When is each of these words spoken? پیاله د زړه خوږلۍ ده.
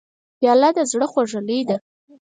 پیاله 0.39 0.69
د 0.75 0.79
زړه 0.91 1.05
خوږلۍ 1.11 1.59
ده. 1.69 1.77